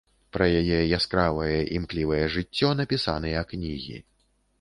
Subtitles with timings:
[0.35, 4.01] Пра яе яскравае імклівае жыццё напісаныя кнігі.